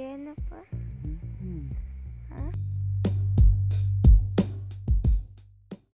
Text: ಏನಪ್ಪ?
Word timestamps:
ಏನಪ್ಪ? 0.00 0.54